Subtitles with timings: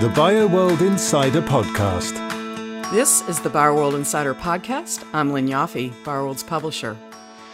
[0.00, 2.12] the BioWorld Insider Podcast.
[2.90, 5.02] This is the BioWorld Insider Podcast.
[5.14, 6.98] I'm Lynn Yaffe, BioWorld's publisher.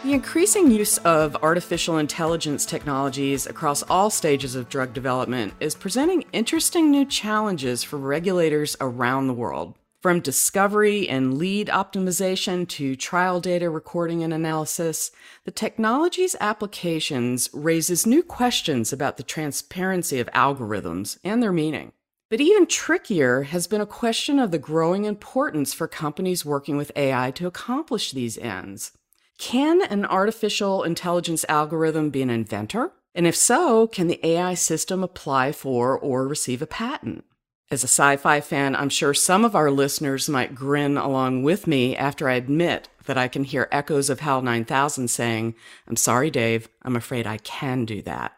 [0.03, 6.25] The increasing use of artificial intelligence technologies across all stages of drug development is presenting
[6.33, 9.75] interesting new challenges for regulators around the world.
[10.01, 15.11] From discovery and lead optimization to trial data recording and analysis,
[15.45, 21.93] the technology's applications raises new questions about the transparency of algorithms and their meaning.
[22.33, 26.91] But even trickier has been a question of the growing importance for companies working with
[26.95, 28.91] AI to accomplish these ends.
[29.37, 32.93] Can an artificial intelligence algorithm be an inventor?
[33.13, 37.23] And if so, can the AI system apply for or receive a patent?
[37.69, 41.67] As a sci fi fan, I'm sure some of our listeners might grin along with
[41.67, 45.53] me after I admit that I can hear echoes of HAL 9000 saying,
[45.87, 48.31] I'm sorry, Dave, I'm afraid I can do that.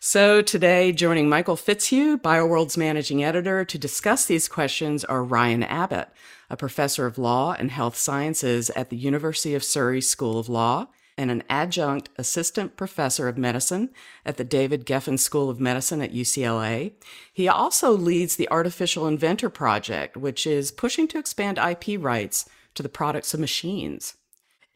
[0.00, 6.08] So today, joining Michael Fitzhugh, BioWorld's managing editor, to discuss these questions are Ryan Abbott,
[6.48, 10.86] a professor of law and health sciences at the University of Surrey School of Law
[11.16, 13.90] and an adjunct assistant professor of medicine
[14.24, 16.92] at the David Geffen School of Medicine at UCLA.
[17.32, 22.84] He also leads the Artificial Inventor Project, which is pushing to expand IP rights to
[22.84, 24.14] the products of machines.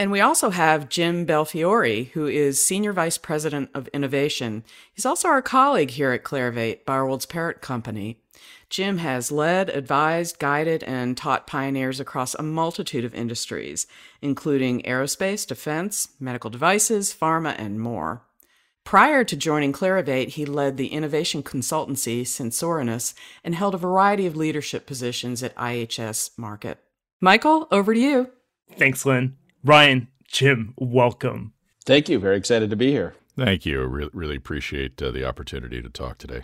[0.03, 4.65] And we also have Jim Belfiore, who is Senior Vice President of Innovation.
[4.93, 8.19] He's also our colleague here at Clarivate, BioWorld's parent company.
[8.69, 13.87] Jim has led, advised, guided, and taught pioneers across a multitude of industries,
[14.21, 18.23] including aerospace, defense, medical devices, pharma, and more.
[18.83, 23.15] Prior to joining Clarivate, he led the innovation consultancy Sensorinus
[23.45, 26.79] and held a variety of leadership positions at IHS Markit.
[27.21, 28.31] Michael, over to you.
[28.77, 29.37] Thanks, Lynn.
[29.65, 31.53] Ryan, Jim, welcome.
[31.85, 32.19] Thank you.
[32.19, 33.15] Very excited to be here.
[33.37, 33.85] Thank you.
[33.85, 36.43] Re- really appreciate uh, the opportunity to talk today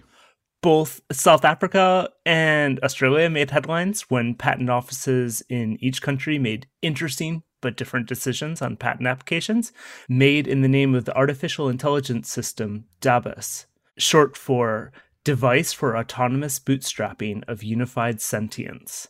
[0.61, 7.43] both South Africa and Australia made headlines when patent offices in each country made interesting
[7.61, 9.73] but different decisions on patent applications
[10.09, 14.93] made in the name of the artificial intelligence system DABUS, short for
[15.25, 19.09] Device for Autonomous Bootstrapping of Unified Sentience.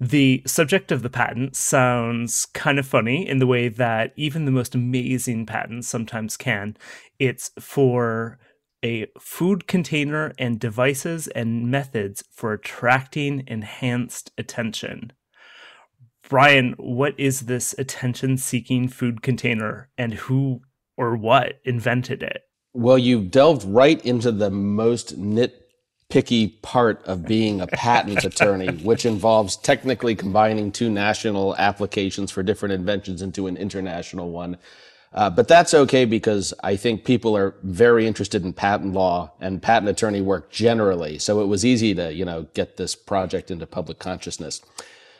[0.00, 4.50] The subject of the patent sounds kind of funny in the way that even the
[4.50, 6.76] most amazing patents sometimes can.
[7.18, 8.38] It's for
[8.84, 15.12] a food container and devices and methods for attracting enhanced attention.
[16.30, 20.62] Ryan, what is this attention seeking food container and who
[20.96, 22.42] or what invented it?
[22.72, 25.16] Well, you've delved right into the most
[26.10, 32.42] nitpicky part of being a patent attorney, which involves technically combining two national applications for
[32.42, 34.56] different inventions into an international one.
[35.12, 39.62] Uh, but that's okay because I think people are very interested in patent law and
[39.62, 41.18] patent attorney work generally.
[41.18, 44.60] So it was easy to, you know, get this project into public consciousness.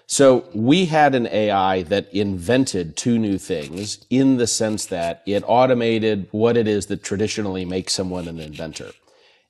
[0.06, 5.44] So we had an AI that invented two new things in the sense that it
[5.47, 8.91] automated what it is that traditionally makes someone an inventor.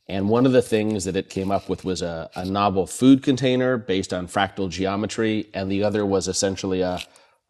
[0.07, 3.23] And one of the things that it came up with was a, a novel food
[3.23, 7.01] container based on fractal geometry, and the other was essentially a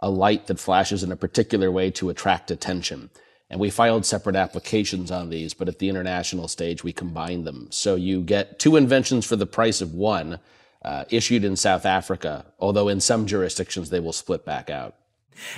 [0.01, 3.09] a light that flashes in a particular way to attract attention.
[3.49, 7.69] And we filed separate applications on these, but at the international stage, we combined them.
[7.71, 10.41] So you get two inventions for the price of one
[10.85, 14.95] uh, issued in South Africa, although in some jurisdictions they will split back out.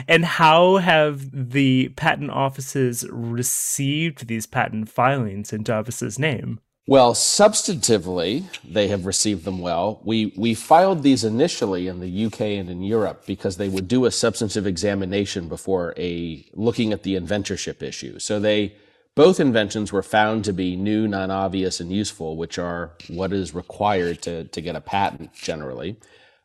[0.06, 6.60] And how have the patent offices received these patent filings in DABUS's name?
[6.88, 10.00] Well, substantively, they have received them well.
[10.04, 14.04] We, we filed these initially in the UK and in Europe because they would do
[14.04, 18.20] a substantive examination before a looking at the inventorship issue.
[18.20, 18.76] So they,
[19.16, 24.22] both inventions were found to be new, non-obvious, and useful, which are what is required
[24.22, 25.96] to, to get a patent generally.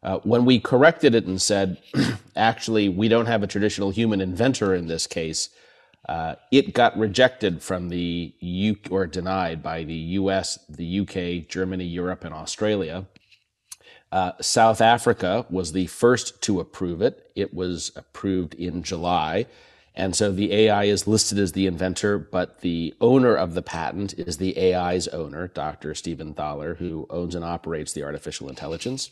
[0.02, 1.78] Uh, when we corrected it and said,
[2.35, 5.50] actually, we don't have a traditional human inventor in this case,
[6.10, 11.86] uh, it got rejected from the U or denied by the U.S., the U.K., Germany,
[11.86, 13.06] Europe, and Australia.
[14.12, 17.32] Uh, South Africa was the first to approve it.
[17.36, 19.46] It was approved in July.
[19.94, 24.14] And so the AI is listed as the inventor, but the owner of the patent
[24.14, 25.94] is the AI's owner, Dr.
[25.96, 29.12] Stephen Thaler, who owns and operates the artificial intelligence.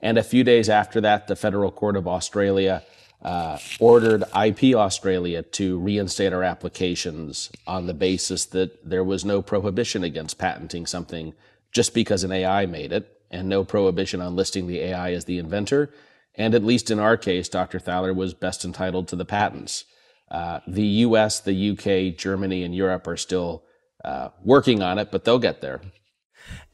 [0.00, 2.84] And a few days after that, the Federal Court of Australia
[3.22, 9.42] uh, ordered IP Australia to reinstate our applications on the basis that there was no
[9.42, 11.34] prohibition against patenting something
[11.72, 15.38] just because an AI made it, and no prohibition on listing the AI as the
[15.38, 15.90] inventor.
[16.34, 17.78] And at least in our case, Dr.
[17.78, 19.84] Thaler was best entitled to the patents.
[20.30, 23.64] Uh, the US, the UK, Germany, and Europe are still
[24.04, 25.80] uh, working on it, but they'll get there.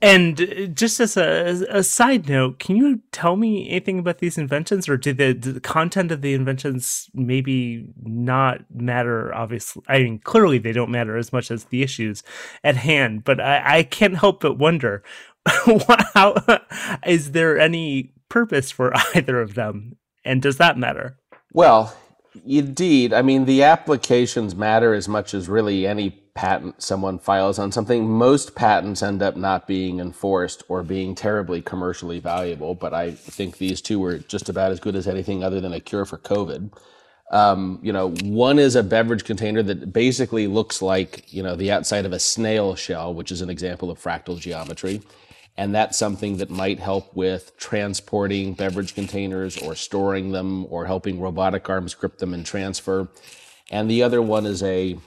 [0.03, 4.37] And uh, just as a, a side note, can you tell me anything about these
[4.37, 9.35] inventions, or did the, did the content of the inventions maybe not matter?
[9.35, 12.23] Obviously, I mean, clearly they don't matter as much as the issues
[12.63, 13.25] at hand.
[13.25, 15.03] But I, I can't help but wonder,
[16.15, 16.35] how
[17.07, 21.19] is there any purpose for either of them, and does that matter?
[21.53, 21.97] Well,
[22.47, 23.13] indeed.
[23.13, 28.09] I mean, the applications matter as much as really any patent someone files on something,
[28.09, 32.75] most patents end up not being enforced or being terribly commercially valuable.
[32.75, 35.81] But I think these two were just about as good as anything other than a
[35.81, 36.73] cure for COVID.
[37.31, 41.71] Um, you know, one is a beverage container that basically looks like, you know, the
[41.71, 45.03] outside of a snail shell, which is an example of fractal geometry.
[45.57, 51.21] And that's something that might help with transporting beverage containers or storing them or helping
[51.21, 53.09] robotic arms grip them and transfer.
[53.71, 54.99] And the other one is a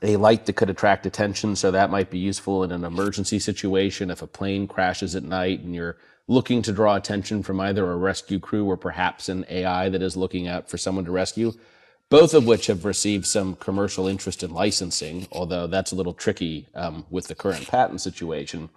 [0.00, 4.10] a light that could attract attention, so that might be useful in an emergency situation
[4.10, 5.96] if a plane crashes at night and you're
[6.28, 10.16] looking to draw attention from either a rescue crew or perhaps an AI that is
[10.16, 11.52] looking out for someone to rescue.
[12.08, 16.68] Both of which have received some commercial interest in licensing, although that's a little tricky
[16.74, 18.68] um, with the current patent situation.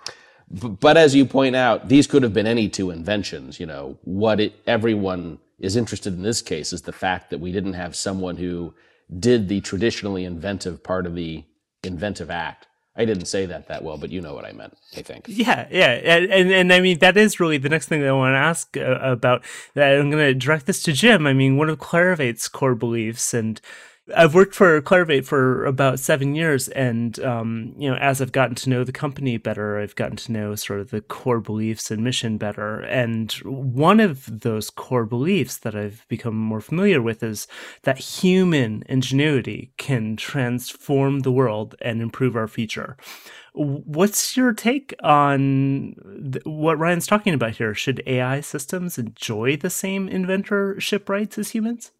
[0.50, 3.60] But as you point out, these could have been any two inventions.
[3.60, 7.52] You know, what it, everyone is interested in this case is the fact that we
[7.52, 8.74] didn't have someone who
[9.20, 11.44] did the traditionally inventive part of the
[11.84, 12.68] inventive act.
[12.98, 15.26] I didn't say that that well, but you know what I meant, I think.
[15.28, 15.92] Yeah, yeah.
[15.92, 18.40] And, and, and I mean, that is really the next thing that I want to
[18.40, 19.44] ask uh, about.
[19.74, 21.28] That I'm going to direct this to Jim.
[21.28, 23.60] I mean, one of Clarivate's core beliefs and
[24.14, 28.54] I've worked for Clarivate for about seven years, and um, you know, as I've gotten
[28.56, 32.04] to know the company better, I've gotten to know sort of the core beliefs and
[32.04, 32.82] mission better.
[32.82, 37.48] And one of those core beliefs that I've become more familiar with is
[37.82, 42.98] that human ingenuity can transform the world and improve our future.
[43.54, 45.96] What's your take on
[46.32, 47.74] th- what Ryan's talking about here?
[47.74, 51.92] Should AI systems enjoy the same inventorship rights as humans?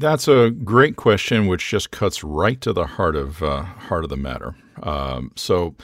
[0.00, 4.08] That's a great question, which just cuts right to the heart of uh, heart of
[4.08, 4.54] the matter.
[4.82, 5.74] Um, so,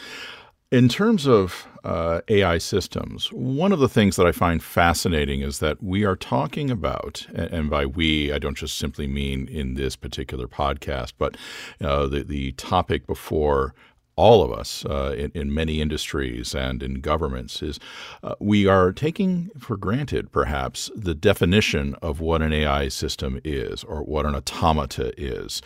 [0.73, 5.59] in terms of uh, AI systems, one of the things that I find fascinating is
[5.59, 9.97] that we are talking about, and by we, I don't just simply mean in this
[9.97, 11.37] particular podcast, but
[11.83, 13.75] uh, the the topic before
[14.17, 17.79] all of us uh, in, in, many industries and in governments is
[18.23, 23.85] uh, we are taking for granted, perhaps, the definition of what an AI system is
[23.85, 25.61] or what an automata is.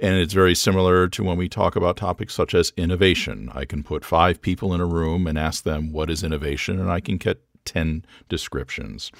[0.00, 3.50] And it's very similar to when we talk about topics such as innovation.
[3.52, 6.80] I can put five people in a room and ask them, What is innovation?
[6.80, 9.12] and I can get 10 descriptions.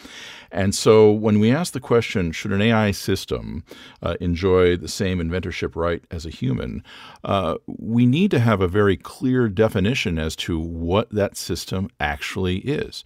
[0.51, 3.65] And so when we ask the question, should an AI system
[4.03, 6.83] uh, enjoy the same inventorship right as a human,
[7.25, 12.59] uh, we need to have a very clear definition as to what that system actually
[12.59, 13.05] is.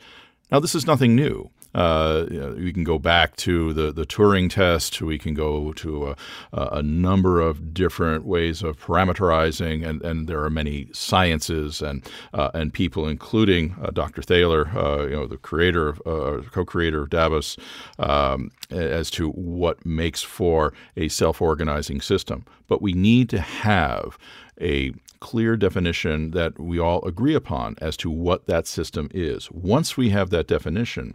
[0.50, 1.50] Now, this is nothing new.
[1.74, 2.26] Uh,
[2.56, 5.00] we can go back to the, the Turing test.
[5.00, 6.16] We can go to a,
[6.52, 12.50] a number of different ways of parameterizing, and, and there are many sciences and uh,
[12.54, 14.22] and people, including uh, Dr.
[14.22, 17.58] Thaler, uh, you know, the creator, uh, co-creator of DABUS,
[17.98, 22.44] um, as to what makes for a self-organizing system.
[22.68, 24.18] But we need to have
[24.60, 29.50] a clear definition that we all agree upon as to what that system is.
[29.50, 31.14] Once we have that definition,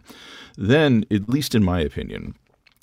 [0.56, 2.34] then, at least in my opinion,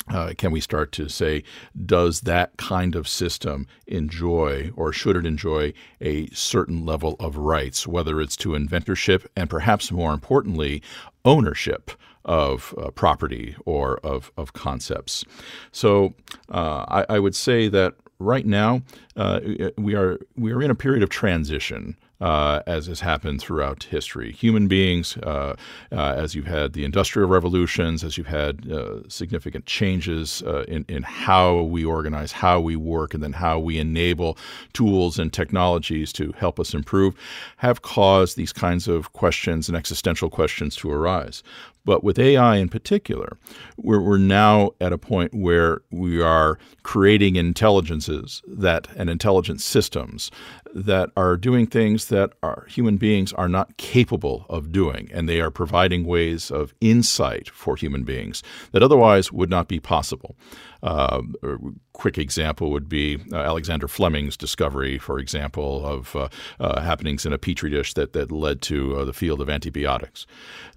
[0.09, 1.43] uh, can we start to say,
[1.85, 5.71] does that kind of system enjoy or should it enjoy
[6.01, 10.81] a certain level of rights, whether it's to inventorship and perhaps more importantly,
[11.25, 11.91] ownership?
[12.25, 15.25] Of uh, property or of, of concepts.
[15.73, 16.13] So
[16.47, 18.81] uh, I, I, would say that right now
[19.15, 19.39] uh,
[19.77, 21.95] we are we are in a period of transition.
[22.21, 24.31] Uh, as has happened throughout history.
[24.31, 25.55] Human beings, uh,
[25.91, 30.85] uh, as you've had the industrial revolutions, as you've had uh, significant changes uh, in,
[30.87, 34.37] in how we organize, how we work, and then how we enable
[34.71, 37.13] tools and technologies to help us improve,
[37.57, 41.43] have caused these kinds of questions and existential questions to arise.
[41.85, 43.37] But with AI in particular,
[43.77, 50.31] we're, we're now at a point where we are creating intelligences that and intelligent systems
[50.73, 55.41] that are doing things that our human beings are not capable of doing, and they
[55.41, 60.35] are providing ways of insight for human beings that otherwise would not be possible.
[60.81, 61.57] Uh, a
[61.93, 66.27] quick example would be uh, Alexander Fleming's discovery, for example, of uh,
[66.59, 70.25] uh happenings in a petri dish that, that led to uh, the field of antibiotics.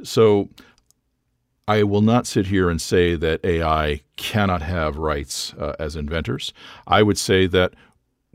[0.02, 0.48] So
[1.68, 6.52] I will not sit here and say that AI cannot have rights uh, as inventors.
[6.86, 7.74] I would say that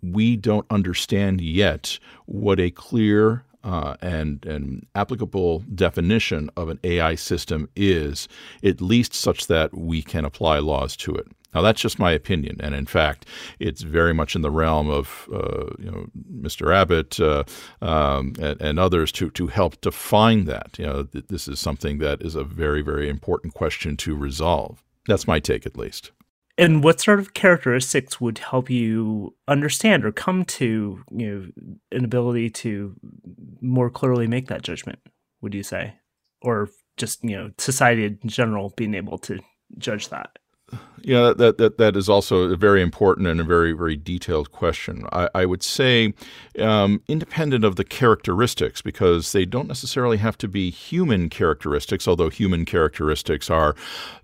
[0.03, 7.15] we don't understand yet what a clear uh, and an applicable definition of an AI
[7.15, 8.27] system is,
[8.63, 11.27] at least such that we can apply laws to it.
[11.53, 13.25] Now, that's just my opinion, and in fact,
[13.59, 16.05] it's very much in the realm of uh, you know
[16.41, 16.73] Mr.
[16.73, 17.43] Abbott uh,
[17.81, 20.79] um, and, and, others to to help define that.
[20.79, 24.81] You know, th- this is something that is a very very important question to resolve.
[25.07, 26.11] That's my take, at least.
[26.57, 31.51] And what sort of characteristics would help you understand or come to you know
[31.91, 32.95] an ability to
[33.61, 34.99] more clearly make that judgment?
[35.41, 35.95] Would you say,
[36.41, 39.39] or just you know society in general being able to
[39.77, 40.37] judge that?
[41.03, 45.05] Yeah, that, that that is also a very important and a very very detailed question.
[45.11, 46.13] I, I would say,
[46.59, 52.07] um, independent of the characteristics, because they don't necessarily have to be human characteristics.
[52.07, 53.75] Although human characteristics are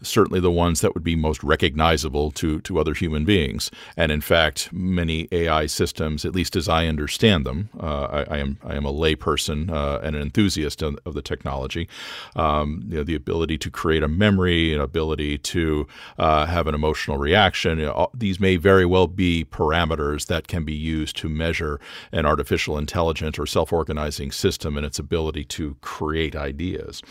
[0.01, 3.71] certainly the ones that would be most recognizable to to other human beings.
[3.95, 8.37] And in fact, many AI systems, at least as I understand them, uh, I, I,
[8.37, 11.87] am I am a layperson uh, and an enthusiast of, of the technology.
[12.35, 15.87] Um, you know, the ability to create a memory, an ability to
[16.19, 17.79] uh, have have an emotional reaction.
[17.79, 21.79] You know, these may very well be parameters that can be used to measure
[22.11, 27.01] an artificial intelligent or self organizing system and its ability to create ideas.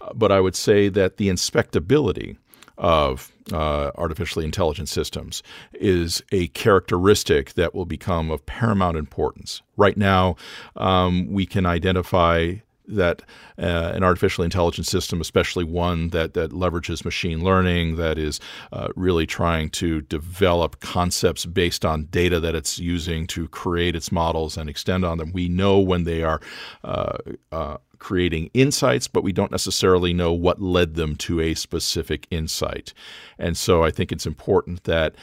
[0.00, 2.36] Uh, but I would say that the inspectability
[2.76, 5.42] of uh, artificially intelligent systems
[5.74, 9.62] is a characteristic that will become of paramount importance.
[9.76, 10.34] Right now,
[10.76, 12.54] um, we can identify
[12.86, 13.22] that
[13.58, 18.40] uh, an artificial intelligence system, especially one that, that leverages machine learning, that is
[18.72, 24.12] uh, really trying to develop concepts based on data that it's using to create its
[24.12, 25.32] models and extend on them.
[25.32, 26.40] We know when they are
[26.82, 27.18] uh,
[27.52, 32.92] uh creating insights, but we don't necessarily know what led them to a specific insight.
[33.38, 35.14] And so I think it's important that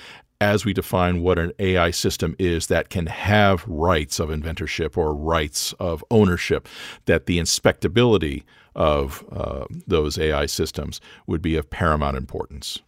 [0.41, 5.13] as we define what an AI system is that can have rights of inventorship or
[5.13, 6.67] rights of ownership,
[7.05, 8.43] that the inspectability
[8.75, 12.79] of uh, those AI systems would be of paramount importance.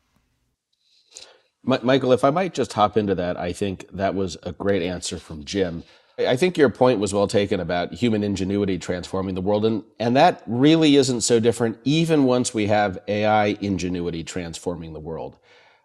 [1.64, 5.18] Michael, if I might just hop into that, I think that was a great answer
[5.18, 5.84] from Jim.
[6.20, 10.16] I think your point was well taken about human ingenuity transforming the world, and, and
[10.18, 15.38] that really isn't so different even once we have AI ingenuity transforming the world.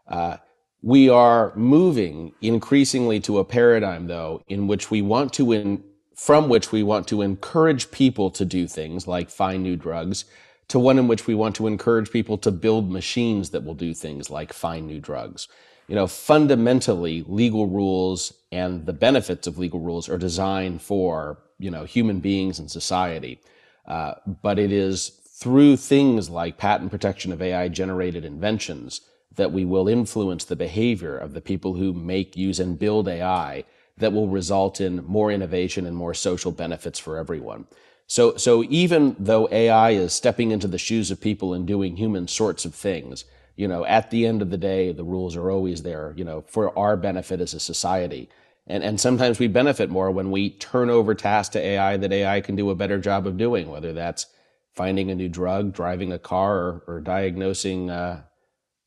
[0.09, 0.39] Uh,
[0.83, 5.83] we are moving increasingly to a paradigm, though, in which we want to, in,
[6.15, 10.25] from which we want to encourage people to do things like find new drugs,
[10.69, 13.93] to one in which we want to encourage people to build machines that will do
[13.93, 15.49] things like find new drugs.
[15.89, 21.71] You know, fundamentally, legal rules and the benefits of legal rules are designed for, you
[21.71, 23.41] know, human beings and society.
[23.87, 29.01] Uh, but it is through things like patent protection of AI generated inventions
[29.39, 33.65] that we will influence the behavior of the people who make, use, and build AI
[33.97, 37.67] that will result in more innovation and more social benefits for everyone.
[38.09, 42.27] So, so even though AI is stepping into the shoes of people and doing human
[42.27, 45.83] sorts of things, you know, at the end of the day, the rules are always
[45.83, 48.29] there, you know, for our benefit as a society.
[48.67, 52.41] And, and sometimes we benefit more when we turn over tasks to AI that AI
[52.41, 54.27] can do a better job of doing, whether that's
[54.75, 58.23] finding a new drug, driving a car, or, or diagnosing uh,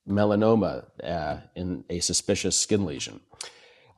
[0.08, 3.20] melanoma uh, in a suspicious skin lesion.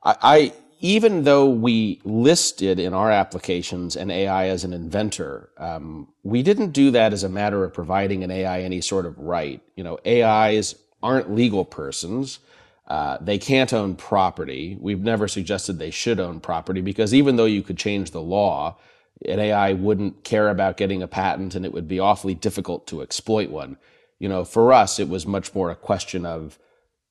[0.03, 6.09] I, I, even though we listed in our applications an AI as an inventor, um,
[6.23, 9.61] we didn't do that as a matter of providing an AI any sort of right.
[9.75, 12.39] You know, AIs aren't legal persons.
[12.87, 14.77] Uh, they can't own property.
[14.79, 18.77] We've never suggested they should own property because even though you could change the law,
[19.25, 23.01] an AI wouldn't care about getting a patent and it would be awfully difficult to
[23.01, 23.77] exploit one
[24.23, 26.57] you know, for us, it was much more a question of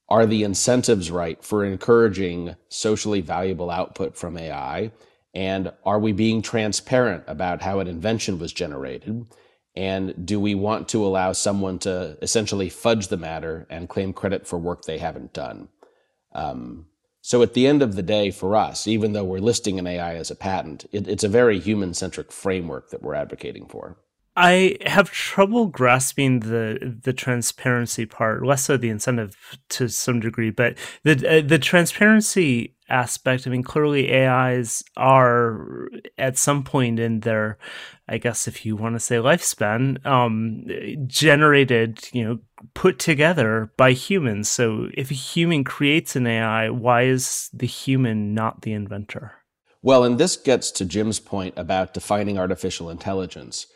[0.09, 4.92] are the incentives right for encouraging socially valuable output from AI?
[5.35, 9.26] And are we being transparent about how an invention was generated?
[9.76, 14.47] And do we want to allow someone to essentially fudge the matter and claim credit
[14.47, 15.69] for work they haven't done?
[16.35, 16.87] Um,
[17.21, 20.14] so at the end of the day, for us, even though we're listing an AI
[20.14, 23.99] as a patent, it, it's a very human centric framework that we're advocating for.
[24.34, 29.36] I have trouble grasping the the transparency part, less so the incentive
[29.70, 33.46] to some degree, but the uh, the transparency aspect.
[33.46, 37.58] I mean, clearly AIs are at some point in their,
[38.08, 40.64] I guess, if you want to say lifespan, um,
[41.06, 42.38] generated, you know,
[42.74, 44.48] put together by humans.
[44.48, 49.32] So if a human creates an AI, why is the human not the inventor?
[49.82, 53.66] Well, and this gets to Jim's point about defining artificial intelligence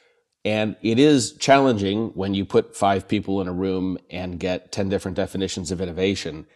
[0.47, 4.89] and it is challenging when you put five people in a room and get 10
[4.89, 6.47] different definitions of innovation.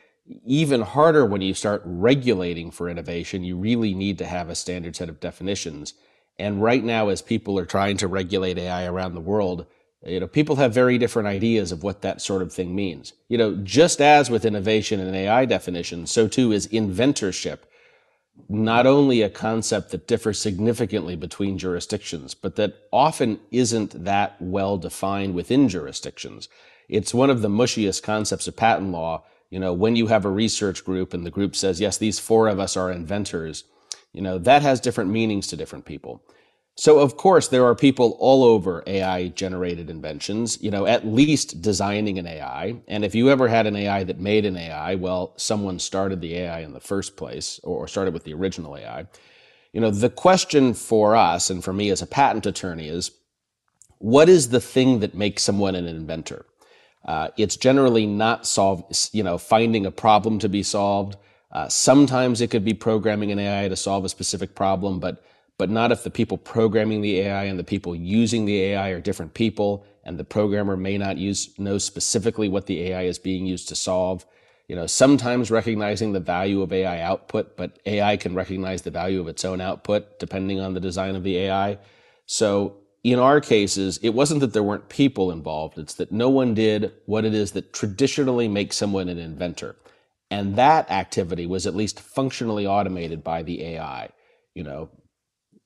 [0.47, 3.43] Even harder when you start regulating for innovation.
[3.43, 5.95] You really need to have a standard set of definitions.
[6.39, 9.67] And right now, as people are trying to regulate AI around the world,
[10.07, 13.13] you know, people have very different ideas of what that sort of thing means.
[13.29, 17.59] You know, just as with innovation and AI definition, so too is inventorship
[18.49, 24.77] not only a concept that differs significantly between jurisdictions, but that often isn't that well
[24.79, 26.49] defined within jurisdictions.
[26.89, 29.25] It's one of the mushiest concepts of patent law.
[29.51, 32.49] You know, when you have a research group and the group says, yes, these four
[32.49, 33.65] of us are inventors,
[34.13, 36.23] you know, that has different meanings to different people.
[36.81, 41.61] So of course there are people all over AI generated inventions, you know, at least
[41.61, 42.77] designing an AI.
[42.89, 46.37] And if you ever had an AI that made an AI, well, someone started the
[46.37, 49.07] AI in the first place or started with the original AI.
[49.75, 53.11] You know, the question for us and for me as a patent attorney is
[53.99, 56.47] what is the thing that makes someone an inventor?
[57.05, 61.17] Uh, it's generally not solve, you know, finding a problem to be solved.
[61.53, 65.23] Uh, sometimes it could be programming an AI to solve a specific problem, but
[65.61, 69.01] but not if the people programming the AI and the people using the AI are
[69.03, 73.45] different people, and the programmer may not use know specifically what the AI is being
[73.45, 74.25] used to solve.
[74.69, 79.21] You know, sometimes recognizing the value of AI output, but AI can recognize the value
[79.21, 81.77] of its own output depending on the design of the AI.
[82.25, 86.55] So in our cases, it wasn't that there weren't people involved, it's that no one
[86.55, 89.77] did what it is that traditionally makes someone an inventor.
[90.31, 94.09] And that activity was at least functionally automated by the AI.
[94.55, 94.89] You know,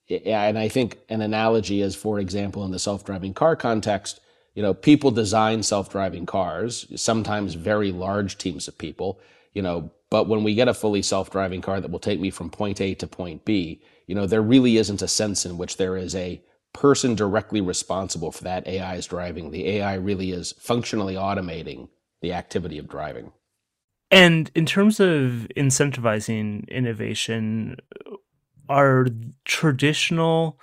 [0.08, 4.20] and I think an analogy is, for example, in the self-driving car context,
[4.54, 9.18] you know, people design self-driving cars, sometimes very large teams of people,
[9.52, 12.50] you know, but when we get a fully self-driving car that will take me from
[12.50, 15.96] point A to point B, you know, there really isn't a sense in which there
[15.96, 16.40] is a
[16.72, 19.50] person directly responsible for that AI's driving.
[19.50, 21.88] The AI really is functionally automating
[22.20, 23.32] the activity of driving.
[24.10, 27.76] And in terms of incentivizing innovation,
[28.68, 29.06] are
[29.44, 30.58] traditional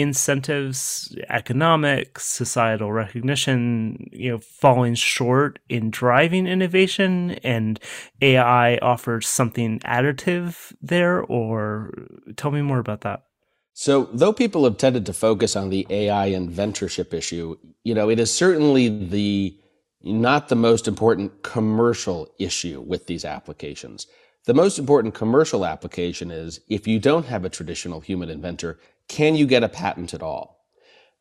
[0.00, 7.78] incentives, economic, societal recognition, you know, falling short in driving innovation and
[8.22, 11.92] AI offers something additive there or
[12.36, 13.24] tell me more about that.
[13.74, 18.08] So, though people have tended to focus on the AI and inventorship issue, you know,
[18.08, 19.56] it is certainly the
[20.02, 24.06] not the most important commercial issue with these applications.
[24.46, 29.34] The most important commercial application is if you don't have a traditional human inventor, can
[29.34, 30.64] you get a patent at all?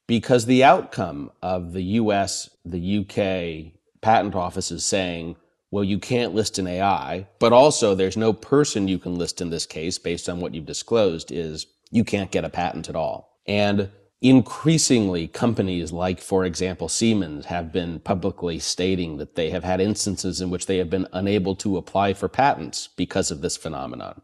[0.07, 5.35] Because the outcome of the US, the UK patent offices saying,
[5.69, 9.49] well, you can't list an AI, but also there's no person you can list in
[9.49, 13.39] this case based on what you've disclosed is you can't get a patent at all.
[13.45, 13.89] And
[14.21, 20.41] increasingly companies like, for example, Siemens have been publicly stating that they have had instances
[20.41, 24.21] in which they have been unable to apply for patents because of this phenomenon.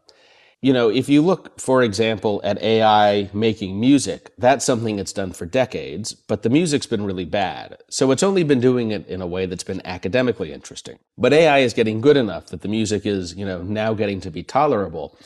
[0.62, 5.32] You know, if you look, for example, at AI making music, that's something it's done
[5.32, 7.78] for decades, but the music's been really bad.
[7.88, 10.98] So it's only been doing it in a way that's been academically interesting.
[11.16, 14.30] But AI is getting good enough that the music is, you know, now getting to
[14.30, 15.16] be tolerable.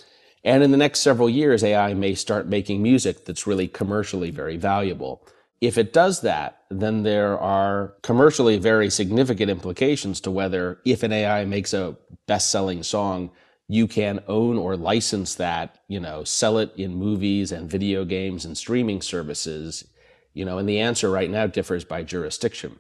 [0.44, 4.56] And in the next several years, AI may start making music that's really commercially very
[4.56, 5.22] valuable.
[5.60, 11.12] If it does that, then there are commercially very significant implications to whether if an
[11.12, 13.30] AI makes a best-selling song,
[13.68, 18.46] you can own or license that, you know, sell it in movies and video games
[18.46, 19.84] and streaming services,
[20.32, 22.78] you know, and the answer right now differs by jurisdiction.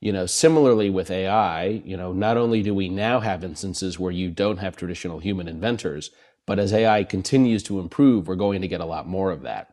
[0.00, 4.12] You know, similarly with AI, you know, not only do we now have instances where
[4.12, 6.10] you don't have traditional human inventors,
[6.50, 9.72] but as AI continues to improve, we're going to get a lot more of that.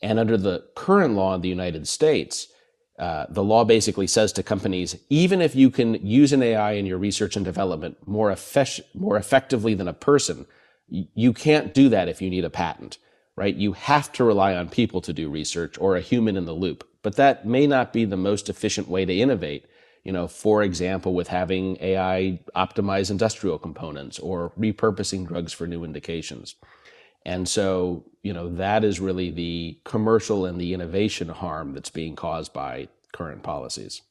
[0.00, 2.46] And under the current law in the United States,
[3.00, 6.86] uh, the law basically says to companies, even if you can use an AI in
[6.86, 10.46] your research and development more, effect- more effectively than a person,
[10.88, 12.98] y- you can't do that if you need a patent,
[13.34, 13.56] right?
[13.56, 16.88] You have to rely on people to do research or a human in the loop.
[17.02, 19.66] But that may not be the most efficient way to innovate
[20.04, 25.82] you know, for example, with having AI optimize industrial components or repurposing drugs for new
[25.82, 26.54] indications.
[27.24, 32.16] And so, you know, that is really the commercial and the innovation harm that's being
[32.16, 34.02] caused by current policies.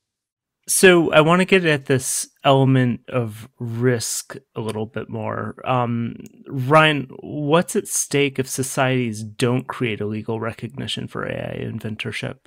[0.68, 5.56] So I want to get at this element of risk a little bit more.
[5.66, 6.16] Um,
[6.48, 12.38] Ryan, what's at stake if societies don't create a legal recognition for AI inventorship?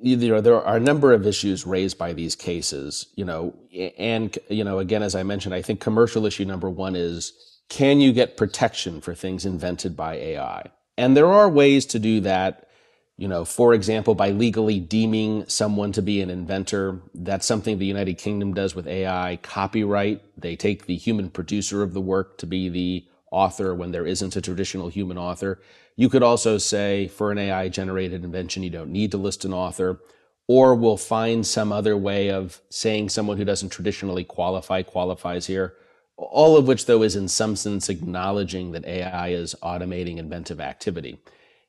[0.00, 3.54] You know there are a number of issues raised by these cases you know
[3.98, 7.32] and you know again as i mentioned i think commercial issue number one is
[7.68, 12.20] can you get protection for things invented by ai and there are ways to do
[12.20, 12.68] that
[13.16, 17.00] you know for example by legally deeming someone to be an inventor.
[17.14, 21.94] That's something the united kingdom does with ai copyright they take the human producer of
[21.94, 25.58] the work to be the author when there isn't a traditional human author
[25.96, 29.54] You could also say for an AI generated invention, you don't need to list an
[29.54, 30.00] author,
[30.46, 35.74] or we'll find some other way of saying someone who doesn't traditionally qualify qualifies here.
[36.18, 41.18] All of which, though, is in some sense acknowledging that AI is automating inventive activity.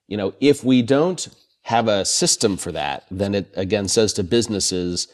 [0.08, 1.28] You know, if we don't
[1.64, 5.08] have a system for that, then it again says to businesses,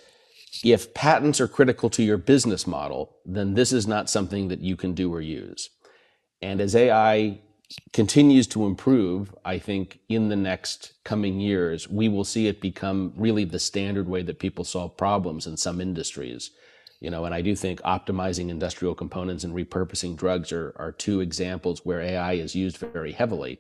[0.64, 4.76] if patents are critical to your business model, then this is not something that you
[4.76, 5.70] can do or use.
[6.42, 7.40] And as AI
[7.92, 13.14] continues to improve, I think in the next coming years, we will see it become
[13.16, 16.52] really the standard way that people solve problems in some industries.
[17.00, 21.20] You know, and I do think optimizing industrial components and repurposing drugs are, are two
[21.20, 23.60] examples where AI is used very heavily.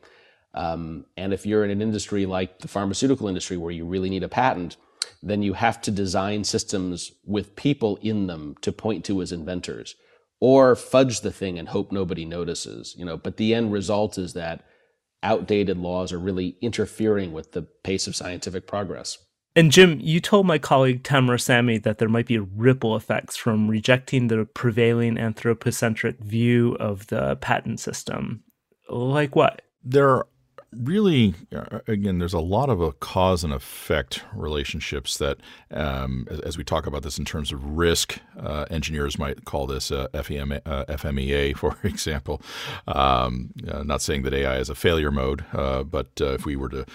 [0.54, 4.23] Um, and if you're in an industry like the pharmaceutical industry where you really need
[4.23, 4.78] a patent,
[5.21, 9.95] then you have to design systems with people in them to point to as inventors
[10.43, 14.34] or fudge the thing and hope nobody notices you know but the end result is
[14.34, 14.65] that
[15.23, 19.17] outdated laws are really interfering with the pace of scientific progress
[19.56, 23.67] and Jim, you told my colleague Tamra Sami that there might be ripple effects from
[23.67, 28.43] rejecting the prevailing anthropocentric view of the patent system.
[28.89, 29.62] Like what?
[29.84, 30.25] There
[30.77, 35.38] really, uh, again, there's a lot of a cause and effect relationships that,
[35.71, 39.91] um, as, we talk about this in terms of risk, uh, engineers might call this
[39.91, 42.41] uh, FEM, uh, FMEA, for example.
[42.88, 46.69] Um, uh, not saying that AI is a failure mode, uh, but if we were
[46.69, 46.86] to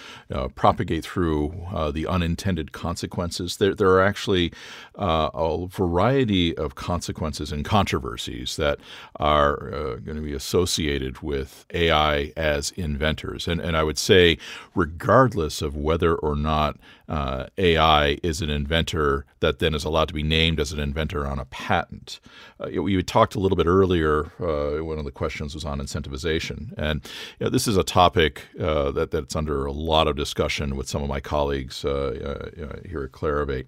[0.55, 1.53] propagate through
[1.93, 4.51] the unintended consequences, there, there are actually
[4.95, 8.79] a variety of consequences and controversies that
[9.17, 13.47] are going to be associated with AI as inventors.
[13.47, 14.39] And, and I would say,
[14.73, 16.77] regardless of whether or not
[17.07, 21.27] uh, AI is an inventor that then is allowed to be named as an inventor
[21.27, 22.19] on a patent.
[22.59, 26.73] Uh, we talked a little bit earlier, uh, one of the questions was on incentivization.
[26.77, 27.07] And
[27.39, 30.89] you know, this is a topic uh, that, that's under a lot of discussion with
[30.89, 33.67] some of my colleagues uh, uh, here at Clarivate.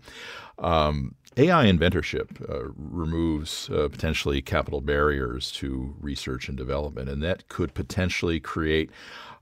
[0.58, 7.48] Um, AI inventorship uh, removes uh, potentially capital barriers to research and development, and that
[7.48, 8.90] could potentially create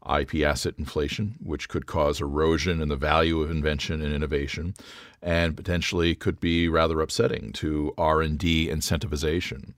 [0.07, 4.75] IP asset inflation, which could cause erosion in the value of invention and innovation,
[5.21, 9.73] and potentially could be rather upsetting to R&D incentivization.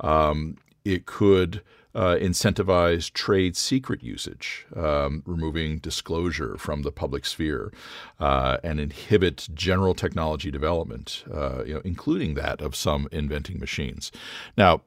[0.00, 1.60] Um, it could
[1.94, 7.72] uh, incentivize trade secret usage, um, removing disclosure from the public sphere,
[8.20, 14.12] uh, and inhibit general technology development, uh, you know, including that of some inventing machines.
[14.56, 14.82] Now,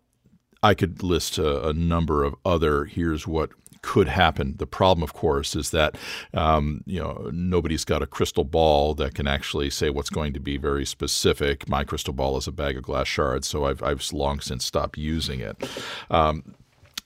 [0.63, 3.49] I could list a, a, number of other here's what
[3.81, 4.55] could happen.
[4.57, 5.97] The problem, of course, is that
[6.33, 10.39] um, you know nobody's got a crystal ball that can actually say what's going to
[10.39, 11.67] be very specific.
[11.67, 14.97] My crystal ball is a bag of glass shards, so I've, I've long since stopped
[14.97, 15.67] using it.
[16.09, 16.55] Um,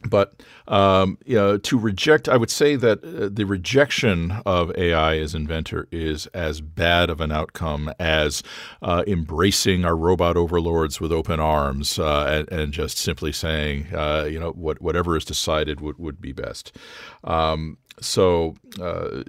[0.05, 5.17] but um, you know, to reject, I would say that uh, the rejection of AI
[5.17, 8.41] as inventor is as bad of an outcome as
[8.81, 14.27] uh, embracing our robot overlords with open arms uh, and, and, just simply saying, uh,
[14.29, 16.75] you know, what, whatever is decided would, would be best.
[17.23, 19.23] Um, so uh,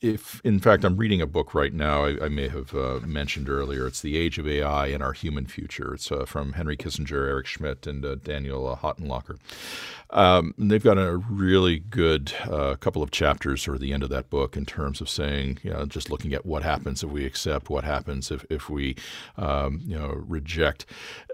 [0.00, 3.48] if in fact I'm reading a book right now, I, I may have uh, mentioned
[3.48, 3.86] earlier.
[3.86, 5.94] It's the Age of AI and Our Human Future.
[5.94, 9.38] It's uh, from Henry Kissinger, Eric Schmidt, and uh, Daniel uh, Huttenlocher.
[10.10, 14.30] Um, they've got a really good uh, couple of chapters or the end of that
[14.30, 17.70] book in terms of saying, you know, just looking at what happens if we accept,
[17.70, 18.96] what happens if if we,
[19.36, 20.86] um, you know, reject.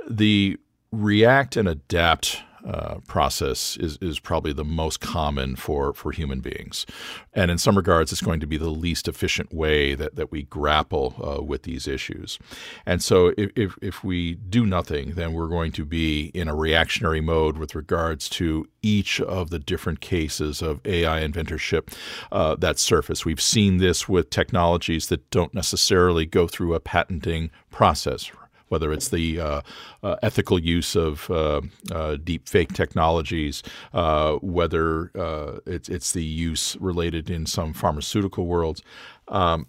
[0.09, 0.57] The
[0.92, 6.87] react and adapt uh, process is, is probably the most common for, for human beings.
[7.33, 10.44] And in some regards, it's going to be the least efficient way that, that we
[10.44, 12.38] grapple uh, with these issues.
[12.87, 16.55] And so if, if, if, we do nothing, then we're going to be in a
[16.55, 21.94] reactionary mode with regards to each of the different cases of AI inventorship
[22.33, 23.25] uh, that surface.
[23.25, 28.31] We've seen this with technologies that don't necessarily go through a patenting process,
[28.73, 29.61] whether it's the uh,
[30.03, 31.61] uh, ethical use of uh,
[31.93, 38.47] uh deep fake technologies, uh, whether uh, it's, it's the use related in some pharmaceutical
[38.47, 38.83] worlds.
[39.29, 39.67] Um,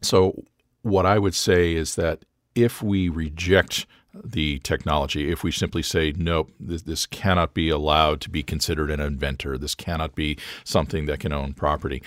[0.00, 0.44] so,
[0.80, 6.14] what I would say is that if we reject the technology, if we simply say,
[6.16, 11.04] nope, this, this, cannot be allowed to be considered an inventor, this cannot be something
[11.04, 12.02] that can own property,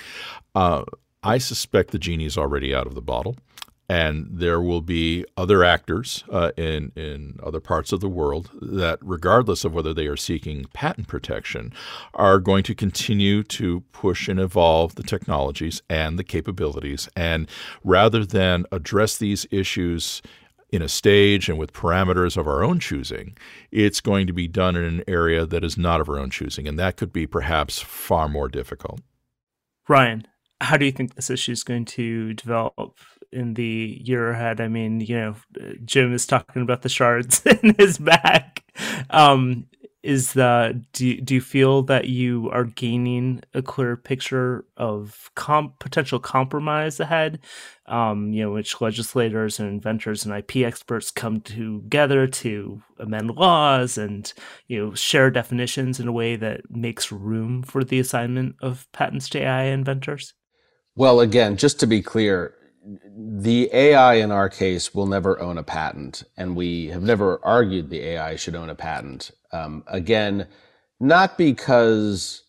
[0.56, 3.36] I suspect the genie is already out of the bottle
[3.88, 9.00] and there will be other actors uh, in in other parts of the world that,
[9.02, 11.71] regardless of whether they are seeking patent protection,
[12.13, 17.08] are going to continue to push and evolve the technologies and the capabilities.
[17.15, 17.50] And
[17.84, 20.21] rather than address these issues
[20.71, 23.38] in a stage and with parameters of our own choosing,
[23.71, 26.67] it's going to be done in an area that is not of our own choosing,
[26.67, 29.00] and that could be perhaps far more difficult.
[29.88, 30.28] Ryan,
[30.62, 32.98] how do you think this issue is going to develop
[33.32, 34.62] in the year ahead?
[34.62, 35.36] I mean, you know,
[35.84, 38.63] Jim is talking about the shards in his back.
[39.10, 39.68] Um,
[40.06, 45.80] is the do, do you feel that you are gaining a clear picture of comp,
[45.80, 47.39] potential compromise ahead
[47.88, 53.98] um, you know which legislators and inventors and ip experts come together to amend laws
[53.98, 54.32] and
[54.68, 59.28] you know share definitions in a way that makes room for the assignment of patents
[59.28, 60.36] to ai inventors
[60.96, 62.54] well again just to be clear
[63.18, 67.90] the AI in our case will never own a patent, and we have never argued
[67.90, 69.32] the AI should own a patent.
[69.52, 70.48] Um, again,
[71.00, 72.44] not because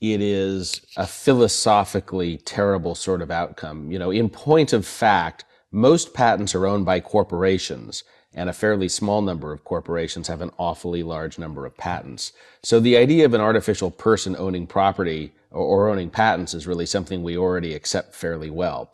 [0.00, 3.90] it is a philosophically terrible sort of outcome.
[3.90, 8.88] You know, in point of fact, most patents are owned by corporations, and a fairly
[8.88, 12.32] small number of corporations have an awfully large number of patents.
[12.62, 17.22] So the idea of an artificial person owning property or, owning patents is really something
[17.22, 18.92] we already accept fairly well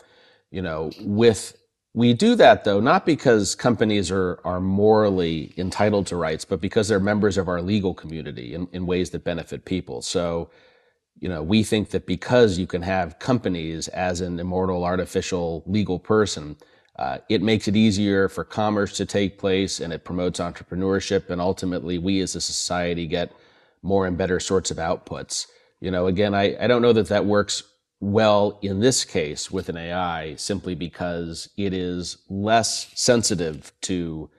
[0.50, 1.56] you know, with
[1.94, 6.88] we do that though not because companies are are morally entitled to rights, but because
[6.88, 10.02] they're members of our legal community in, in ways that benefit people.
[10.02, 10.50] So,
[11.18, 15.98] you know, we think that because you can have companies as an immortal artificial legal
[15.98, 16.56] person,
[16.98, 21.40] uh, it makes it easier for commerce to take place and it promotes entrepreneurship and
[21.40, 23.32] ultimately we as a society get
[23.82, 25.46] more and better sorts of outputs
[25.80, 27.62] you know again i, I don't know that that works
[28.00, 34.30] well in this case with an AI simply because it is less sensitive to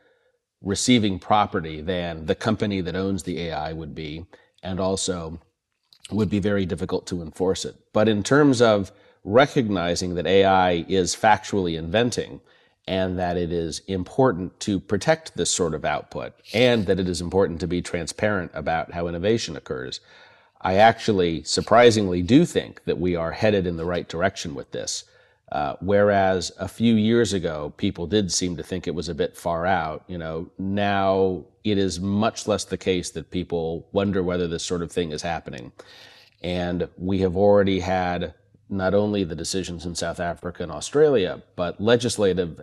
[0.61, 4.25] receiving property than the company that owns the AI would be,
[4.63, 5.39] and also
[6.11, 7.75] would be very difficult to enforce it.
[7.93, 8.91] But in terms of
[9.27, 12.39] recognizing that AI is factually inventing
[12.87, 17.19] and that it is important to protect this sort of output and that it is
[17.19, 19.99] important to be transparent about how innovation occurs,
[20.61, 25.03] I actually surprisingly do think that we are headed in the right direction with this.
[25.51, 29.35] Uh, whereas a few years ago, people did seem to think it was a bit
[29.35, 30.05] far out.
[30.07, 34.81] You know, now it is much less the case that people wonder whether this sort
[34.81, 35.73] of thing is happening.
[36.41, 38.33] And we have already had
[38.69, 42.61] not only the decisions in South Africa and Australia, but legislative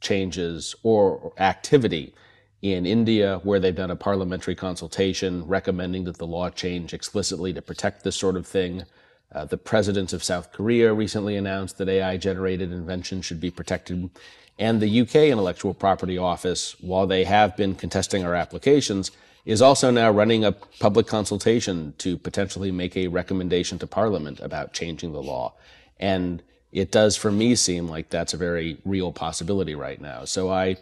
[0.00, 2.14] changes or activity
[2.62, 7.60] in India, where they've done a parliamentary consultation recommending that the law change explicitly to
[7.60, 8.84] protect this sort of thing.
[9.34, 14.10] Uh, the president of South Korea recently announced that AI generated inventions should be protected.
[14.58, 19.10] And the UK Intellectual Property Office, while they have been contesting our applications,
[19.44, 24.72] is also now running a public consultation to potentially make a recommendation to Parliament about
[24.72, 25.52] changing the law.
[25.98, 26.42] And
[26.72, 30.24] it does, for me, seem like that's a very real possibility right now.
[30.24, 30.76] So I,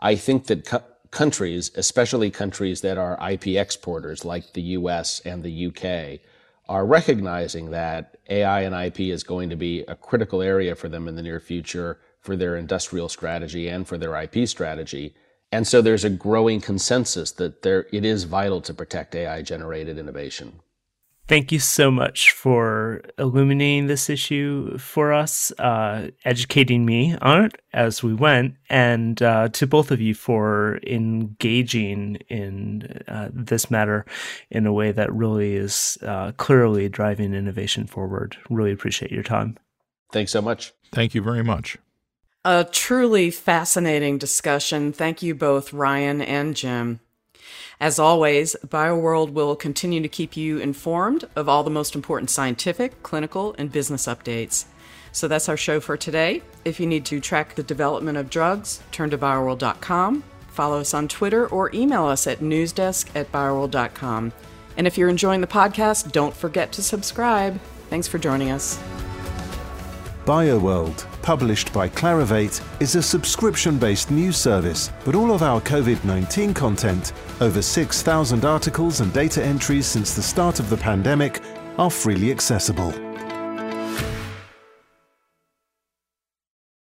[0.00, 5.66] I think that countries, especially countries that are IP exporters like the US and the
[5.66, 6.20] UK,
[6.68, 11.06] are recognizing that AI and IP is going to be a critical area for them
[11.06, 15.14] in the near future for their industrial strategy and for their IP strategy.
[15.52, 19.96] And so there's a growing consensus that there, it is vital to protect AI generated
[19.96, 20.60] innovation.
[21.28, 27.60] Thank you so much for illuminating this issue for us, uh, educating me on it
[27.72, 34.06] as we went, and uh, to both of you for engaging in uh, this matter
[34.50, 38.36] in a way that really is uh, clearly driving innovation forward.
[38.48, 39.58] Really appreciate your time.
[40.12, 40.72] Thanks so much.
[40.92, 41.76] Thank you very much.
[42.44, 44.92] A truly fascinating discussion.
[44.92, 47.00] Thank you both, Ryan and Jim.
[47.80, 53.02] As always, BioWorld will continue to keep you informed of all the most important scientific,
[53.02, 54.64] clinical, and business updates.
[55.12, 56.42] So that's our show for today.
[56.64, 61.08] If you need to track the development of drugs, turn to bioworld.com, follow us on
[61.08, 64.32] Twitter, or email us at newsdesk at bioworld.com.
[64.76, 67.58] And if you're enjoying the podcast, don't forget to subscribe.
[67.88, 68.78] Thanks for joining us.
[70.26, 76.04] BioWorld, published by Clarivate, is a subscription based news service, but all of our COVID
[76.04, 81.40] 19 content, over 6,000 articles and data entries since the start of the pandemic,
[81.78, 83.05] are freely accessible.